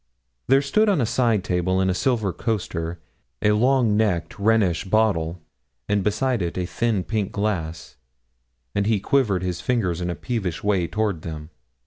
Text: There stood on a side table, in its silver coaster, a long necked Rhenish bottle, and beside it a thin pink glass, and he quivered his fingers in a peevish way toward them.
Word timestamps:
There 0.47 0.63
stood 0.63 0.89
on 0.89 0.99
a 0.99 1.05
side 1.05 1.43
table, 1.43 1.79
in 1.79 1.87
its 1.87 1.99
silver 1.99 2.33
coaster, 2.33 2.99
a 3.43 3.51
long 3.51 3.95
necked 3.95 4.39
Rhenish 4.39 4.83
bottle, 4.85 5.39
and 5.87 6.03
beside 6.03 6.41
it 6.41 6.57
a 6.57 6.65
thin 6.65 7.03
pink 7.03 7.31
glass, 7.31 7.97
and 8.73 8.87
he 8.87 8.99
quivered 8.99 9.43
his 9.43 9.61
fingers 9.61 10.01
in 10.01 10.09
a 10.09 10.15
peevish 10.15 10.63
way 10.63 10.87
toward 10.87 11.21
them. 11.21 11.51